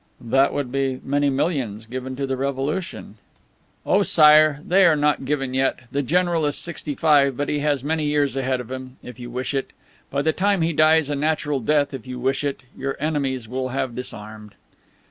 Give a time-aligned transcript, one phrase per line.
[0.19, 3.17] "That would be many millions given to the Revolution."
[3.85, 5.81] "Oh, Sire, they are not given yet.
[5.91, 9.29] The general is sixty five, but he has many years ahead of him, if you
[9.29, 9.73] wish it.
[10.09, 13.69] By the time he dies a natural death, if you wish it your enemies will
[13.69, 14.55] have disarmed."